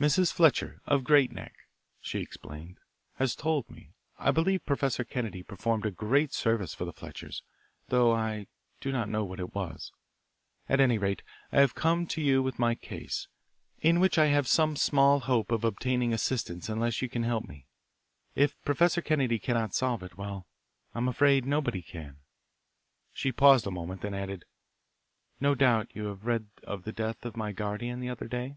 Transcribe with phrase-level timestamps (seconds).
[0.00, 0.32] "Mrs.
[0.32, 1.54] Fletcher, of Great Neck,"
[2.00, 2.78] she explained,
[3.16, 3.92] "has told me.
[4.18, 7.42] I believe Professor Kennedy performed a great service for the Fletchers,
[7.88, 8.46] though I
[8.80, 9.92] do not know what it was.
[10.70, 11.20] At any rate,
[11.52, 13.28] I have come to you with my case,
[13.82, 17.66] in which I have small hope of obtaining assistance unless you can help me.
[18.34, 20.46] If Professor Kennedy cannot solve it, well,
[20.94, 22.20] I'm afraid nobody can."
[23.12, 24.46] She paused a moment, then added,
[25.40, 28.56] "No doubt you have read of the death of my guardian the other day."